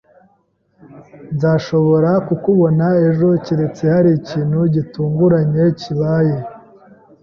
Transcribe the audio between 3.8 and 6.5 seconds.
hari ikintu gitunguranye kibaye.